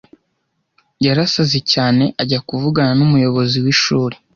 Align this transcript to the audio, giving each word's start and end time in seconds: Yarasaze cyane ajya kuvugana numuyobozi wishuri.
Yarasaze 1.05 1.57
cyane 1.71 2.03
ajya 2.21 2.39
kuvugana 2.47 2.91
numuyobozi 2.99 3.57
wishuri. 3.63 4.15